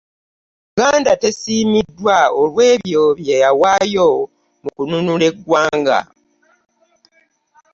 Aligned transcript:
Buganda 0.71 1.11
tesiimiddwa 1.21 2.17
olw'ebyo 2.41 3.03
bye 3.19 3.35
yawaayo 3.43 4.09
mu 4.61 4.69
kununula 4.75 5.25
eggwanga 5.31 5.99